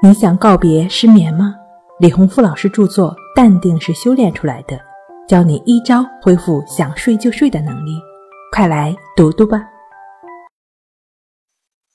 [0.00, 1.56] 你想告别失眠吗？
[1.98, 4.76] 李洪富老师著作《淡定是修炼出来的》，
[5.26, 7.98] 教你一招恢复想睡就睡的能力，
[8.52, 9.60] 快来读读吧。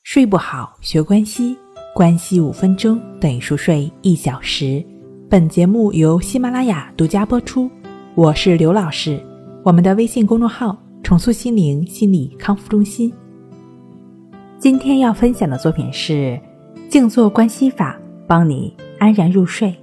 [0.03, 1.57] 睡不好，学关西，
[1.95, 4.83] 关系五分钟等于熟睡一小时。
[5.29, 7.71] 本节目由喜马拉雅独家播出，
[8.15, 9.17] 我是刘老师。
[9.63, 13.13] 我们的微信公众号“重塑心灵心理康复中心”。
[14.59, 16.37] 今天要分享的作品是。
[16.93, 17.97] 静坐观息法，
[18.27, 19.73] 帮你安然入睡。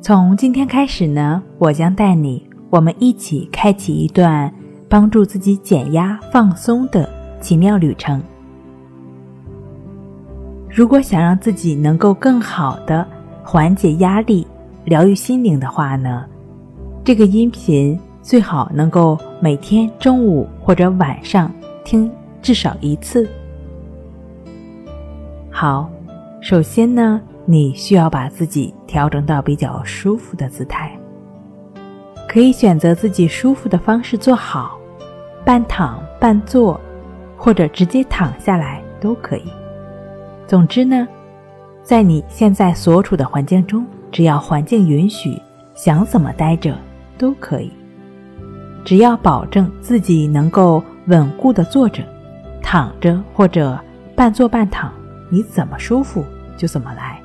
[0.00, 4.50] 从今天开始呢，我将带你，我们一起开启一段
[4.88, 7.06] 帮助自己减压放松的
[7.42, 8.22] 奇妙旅程。
[10.70, 13.06] 如果想让自己能够更好的
[13.42, 14.46] 缓解压力、
[14.86, 16.24] 疗愈心灵的话呢，
[17.04, 21.52] 这个音频最好能够每天中午或者晚上
[21.84, 23.28] 听至少一次。
[25.56, 25.88] 好，
[26.40, 30.90] 首先呢，你需要把自己调整到比较舒服的姿态，
[32.28, 34.76] 可以选择自己舒服的方式坐好，
[35.44, 36.78] 半躺半坐，
[37.36, 39.44] 或者直接躺下来都可以。
[40.44, 41.06] 总之呢，
[41.84, 45.40] 在你现在所处的环境中，只要环境允许，
[45.72, 46.76] 想怎么待着
[47.16, 47.70] 都可以，
[48.84, 52.02] 只要保证自己能够稳固的坐着、
[52.60, 53.78] 躺着或者
[54.16, 54.92] 半坐半躺。
[55.28, 56.24] 你怎么舒服
[56.56, 57.20] 就怎么来。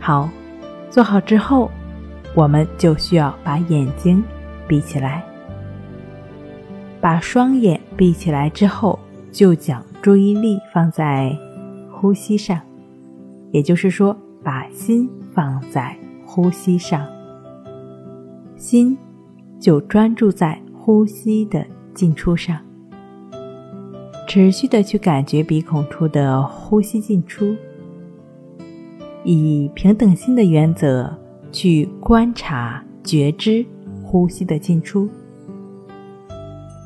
[0.00, 0.28] 好，
[0.90, 1.70] 做好之后，
[2.34, 4.22] 我们就需要把眼睛
[4.66, 5.22] 闭起来。
[7.00, 8.98] 把双眼闭起来之后，
[9.30, 11.36] 就将注意力放在
[11.90, 12.60] 呼吸上，
[13.50, 17.06] 也就是说，把心放在呼吸上，
[18.56, 18.96] 心
[19.60, 22.58] 就专注在呼吸的进出上。
[24.34, 27.54] 持续的去感觉鼻孔处的呼吸进出，
[29.24, 31.14] 以平等心的原则
[31.52, 33.62] 去观察觉知
[34.02, 35.06] 呼吸的进出。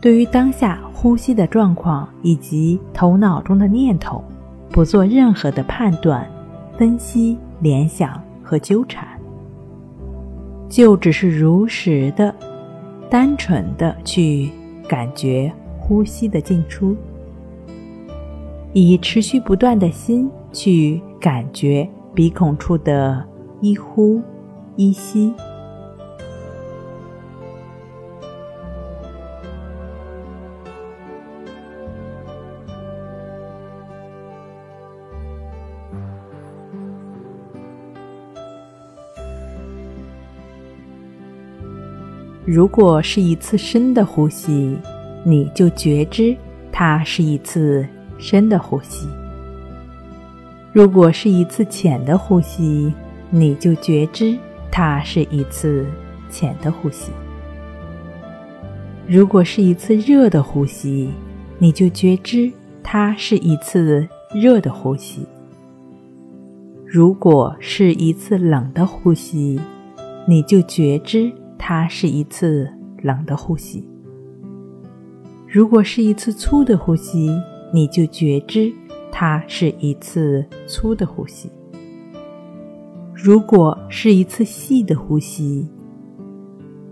[0.02, 4.24] 对于当下呼吸的状况以及头脑中的念头，
[4.70, 6.28] 不做任何的判断、
[6.76, 9.06] 分析、联想和纠缠，
[10.68, 12.34] 就只是如实的、
[13.08, 14.50] 单纯的去
[14.88, 16.96] 感觉呼吸的进出。
[18.78, 23.26] 以持续不断的心去感觉鼻孔处的
[23.62, 24.20] 一呼
[24.76, 25.32] 一吸。
[42.44, 44.76] 如果是一次深的呼吸，
[45.24, 46.36] 你就觉知
[46.70, 47.88] 它是一次。
[48.18, 49.06] 深的呼吸。
[50.72, 52.92] 如果是一次浅的呼吸，
[53.30, 54.36] 你就觉知
[54.70, 55.86] 它是一次
[56.28, 57.10] 浅的呼吸；
[59.06, 61.10] 如果是一次热的呼吸，
[61.58, 65.22] 你就觉知它是一次热的呼吸；
[66.84, 69.58] 如果是一次冷的呼吸，
[70.28, 72.70] 你就觉知它是一次
[73.02, 73.82] 冷的呼吸；
[75.48, 77.30] 如果是一次粗的呼吸，
[77.72, 78.72] 你就觉知
[79.10, 81.50] 它是一次粗的呼吸。
[83.12, 85.68] 如果是一次细的呼吸，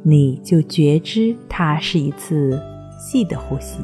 [0.03, 2.61] 你就觉知它是一次
[2.99, 3.81] 细的呼吸。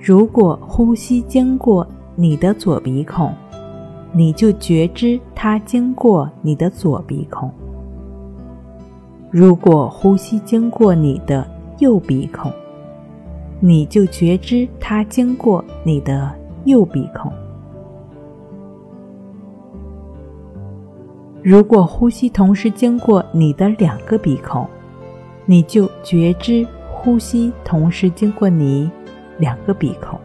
[0.00, 3.34] 如果呼吸经过你的左鼻孔，
[4.12, 7.50] 你就觉知它经过你的左鼻孔。
[9.30, 11.46] 如果呼吸经过你的
[11.78, 12.52] 右鼻孔。
[13.58, 16.30] 你就觉知它经过你的
[16.64, 17.32] 右鼻孔。
[21.42, 24.66] 如果呼吸同时经过你的两个鼻孔，
[25.44, 28.90] 你就觉知呼吸同时经过你
[29.38, 30.18] 两个鼻孔。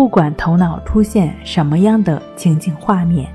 [0.00, 3.30] 不管头脑出现什么样的情景画面，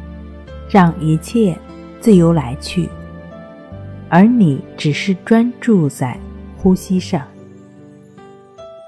[0.67, 1.55] 让一切
[1.99, 2.89] 自由来去，
[4.09, 6.17] 而你只是专注在
[6.57, 7.21] 呼吸上。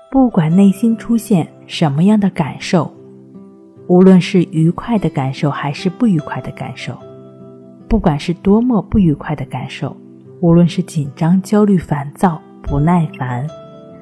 [0.09, 2.91] 不管内心出现什么样的感受，
[3.85, 6.97] 无论是愉快的感受还是不愉快的感受，
[7.87, 9.95] 不管是多么不愉快的感受，
[10.39, 13.47] 无论是紧张、焦虑、烦躁、不耐烦，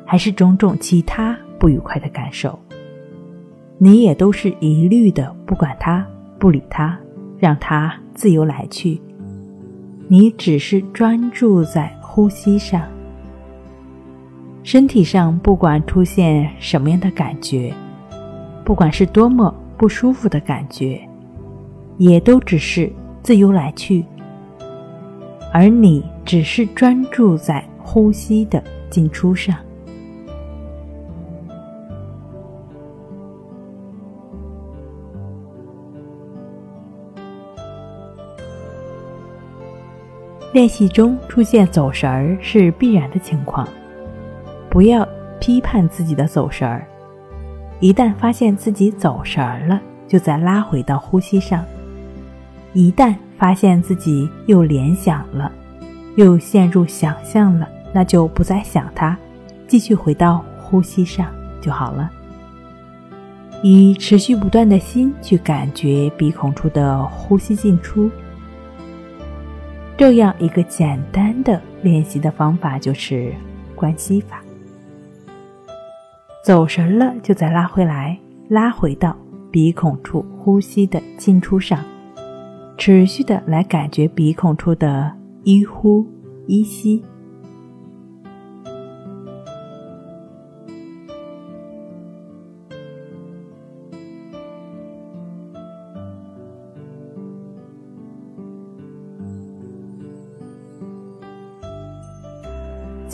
[0.06, 1.38] 还是种种其他。
[1.57, 2.60] 不愉快的感受，
[3.77, 6.06] 你也都是一律的不管它，
[6.39, 6.98] 不理它，
[7.38, 9.01] 让它自由来去。
[10.07, 12.83] 你只是专注在呼吸上，
[14.63, 17.74] 身体上不管出现什么样的感觉，
[18.63, 21.01] 不管是多么不舒服的感觉，
[21.98, 22.92] 也都只是
[23.24, 24.06] 自由来去，
[25.51, 29.56] 而你只是专注在呼吸的进出上。
[40.56, 43.68] 练习中出现走神儿是必然的情况，
[44.69, 45.06] 不要
[45.38, 46.88] 批判自己的走神儿。
[47.81, 51.60] 一旦发现自己走神儿了，就再拉回到呼吸上；
[52.72, 55.52] 一旦发现自己又联想了，
[56.16, 59.18] 又陷入想象了，那就不再想它，
[59.68, 61.28] 继续回到呼吸上
[61.60, 62.10] 就好了。
[63.62, 68.10] 以持续不断的心去感觉鼻孔处的呼吸进出。
[69.98, 73.34] 这样一个简单的练习的方法就是
[73.76, 74.44] 关系法。
[76.44, 78.20] 走神了，就再拉回来，
[78.50, 79.16] 拉回到
[79.50, 81.80] 鼻孔处呼吸的进出上，
[82.78, 85.12] 持续的来感觉鼻孔处的
[85.44, 86.06] 一呼
[86.46, 87.02] 一吸。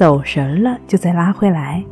[0.01, 1.85] 走神了，就再拉回来，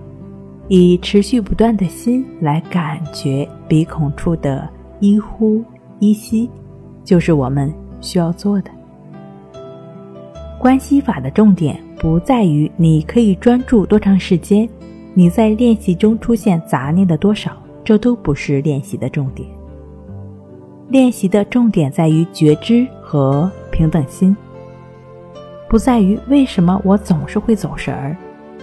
[0.68, 4.68] 以持续不断的心来感觉鼻孔处的
[5.00, 5.64] 一呼
[6.00, 6.50] 一吸，
[7.04, 7.72] 就是我们
[8.02, 8.72] 需要做的。
[10.58, 14.68] 关系法的重点不在于你可以专注多长时间，
[15.14, 17.52] 你在练习中出现杂念的多少，
[17.84, 19.48] 这都不是练习的重点。
[20.88, 24.36] 练习的重点在于觉知和平等心。
[25.70, 28.18] 不在于为什么我总是会走神儿，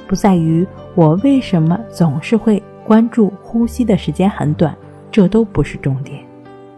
[0.09, 0.67] 不在于
[0.97, 4.77] 我为什么总是会关注呼吸的时间很短，
[5.09, 6.21] 这都不是重点。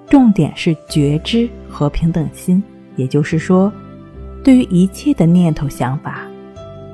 [0.07, 2.63] 重点是觉知和平等心。
[2.95, 3.73] 也就是说，
[4.45, 6.27] 对于一切的念头想法，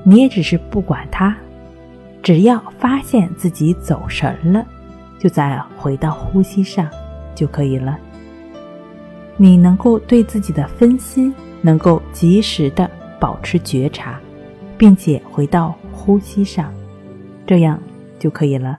[0.04, 1.34] 你也只是不管它，
[2.22, 4.64] 只要发现自己走神了，
[5.18, 6.86] 就再回到呼吸上
[7.34, 7.98] 就可以了。
[9.36, 12.88] 你能够对自己的分心能够及时的。
[13.24, 14.20] 保持觉察，
[14.76, 16.70] 并且回到呼吸上，
[17.46, 17.80] 这样
[18.18, 18.78] 就可以了。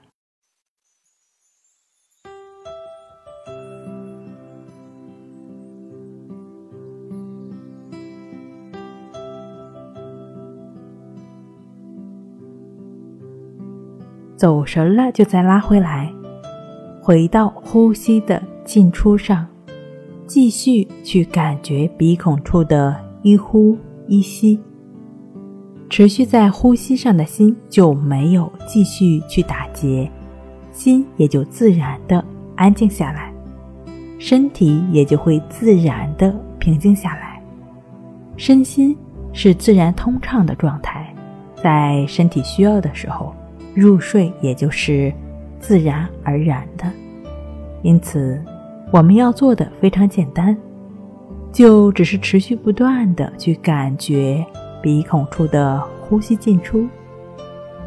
[14.35, 16.13] 走神了，就再拉回来，
[17.01, 19.47] 回到呼吸的进出上，
[20.27, 23.75] 继续去感觉鼻孔处的一呼。
[24.07, 24.59] 一吸，
[25.89, 30.09] 持续在呼吸上的心就没有继续去打结，
[30.71, 32.23] 心也就自然的
[32.55, 33.33] 安静下来，
[34.19, 37.41] 身体也就会自然的平静下来，
[38.37, 38.95] 身心
[39.33, 41.13] 是自然通畅的状态，
[41.61, 43.33] 在身体需要的时候
[43.73, 45.13] 入睡，也就是
[45.59, 46.85] 自然而然的。
[47.81, 48.41] 因此，
[48.91, 50.55] 我们要做的非常简单。
[51.55, 54.45] 就只是持续不断的去感觉
[54.81, 56.85] 鼻孔处的呼吸进出，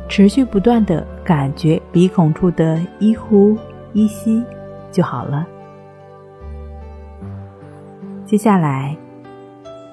[0.08, 3.58] 持续不断的感觉鼻孔处的一呼
[3.92, 4.42] 一吸
[4.90, 5.46] 就好了。
[8.24, 8.96] 接下来，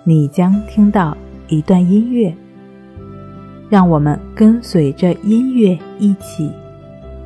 [0.05, 1.15] 你将听到
[1.49, 2.33] 一段音乐，
[3.69, 6.49] 让我们跟随着音乐一起，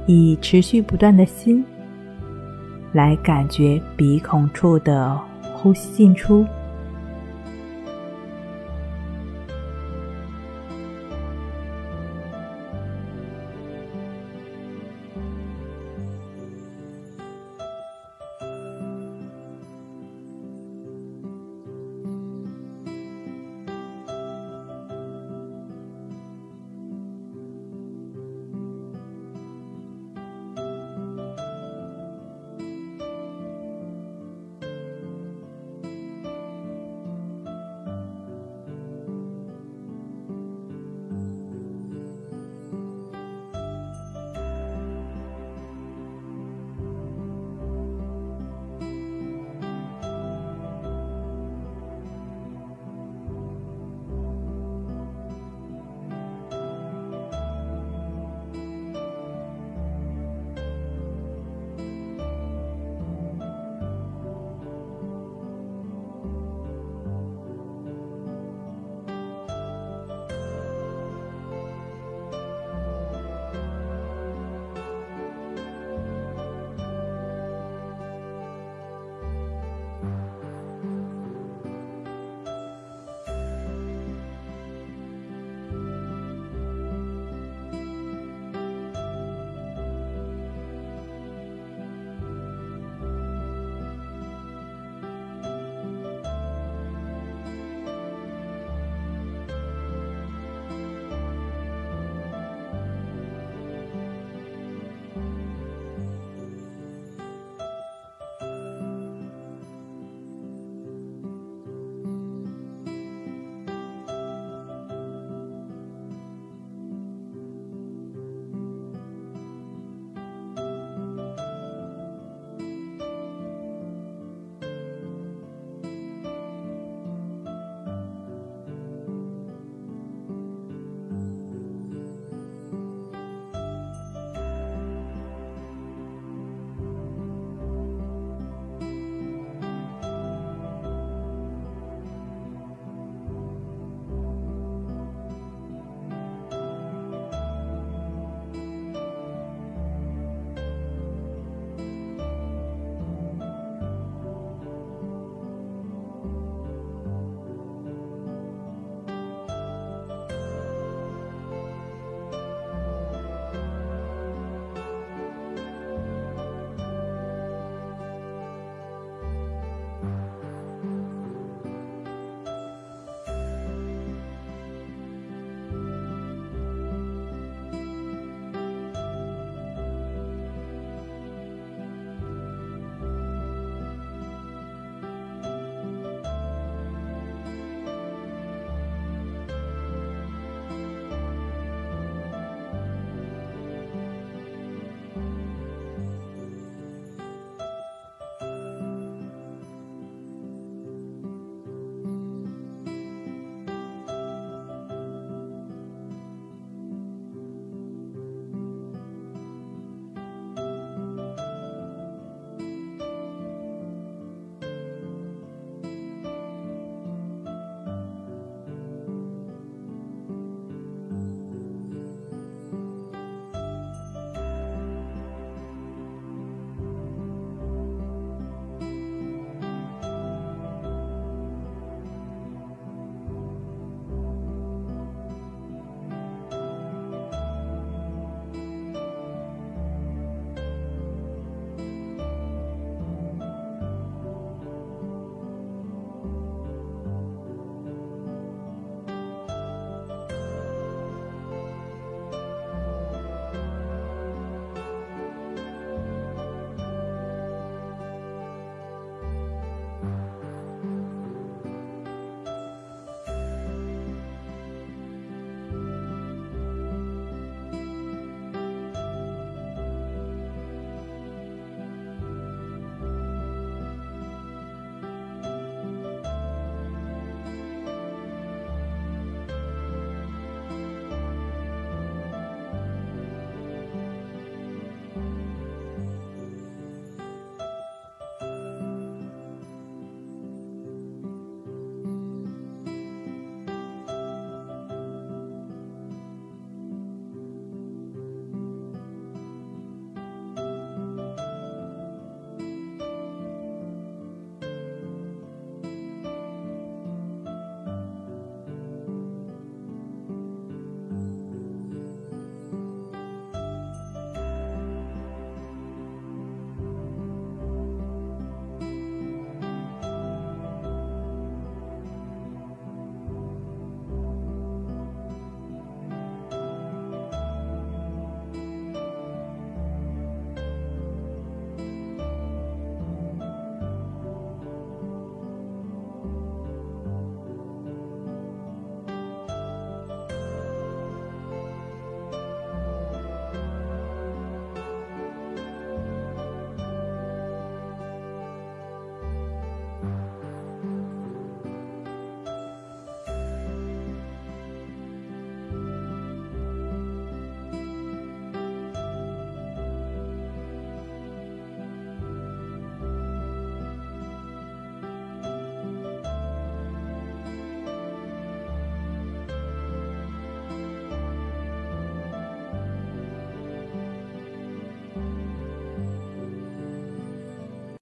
[0.08, 1.64] 以持续不断的心
[2.92, 5.29] 来感觉鼻孔处的。
[5.62, 6.48] 呼吸进出。